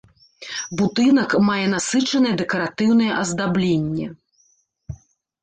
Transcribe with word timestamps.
Будынак 0.77 1.31
мае 1.49 1.67
насычанае 1.73 2.33
дэкаратыўнае 2.41 3.11
аздабленне. 3.21 4.07